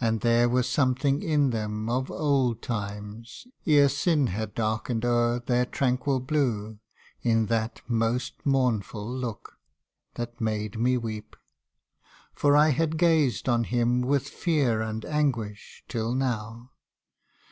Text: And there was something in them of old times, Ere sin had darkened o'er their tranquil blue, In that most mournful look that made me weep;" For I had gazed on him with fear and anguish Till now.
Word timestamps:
And 0.00 0.22
there 0.22 0.48
was 0.48 0.68
something 0.68 1.22
in 1.22 1.50
them 1.50 1.88
of 1.88 2.10
old 2.10 2.62
times, 2.62 3.46
Ere 3.64 3.88
sin 3.88 4.26
had 4.26 4.56
darkened 4.56 5.04
o'er 5.04 5.38
their 5.38 5.64
tranquil 5.64 6.18
blue, 6.18 6.80
In 7.22 7.46
that 7.46 7.80
most 7.86 8.44
mournful 8.44 9.08
look 9.08 9.52
that 10.14 10.40
made 10.40 10.80
me 10.80 10.96
weep;" 10.96 11.36
For 12.34 12.56
I 12.56 12.70
had 12.70 12.98
gazed 12.98 13.48
on 13.48 13.62
him 13.62 14.00
with 14.00 14.26
fear 14.28 14.80
and 14.80 15.04
anguish 15.04 15.84
Till 15.86 16.12
now. 16.12 16.72